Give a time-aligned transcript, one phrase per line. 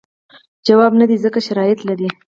[0.67, 2.09] ځواب نه دی ځکه شرایط لري.